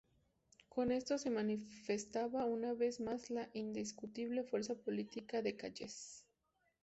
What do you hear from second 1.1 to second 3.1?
se manifestaba una vez